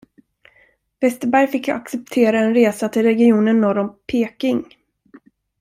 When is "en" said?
2.39-2.53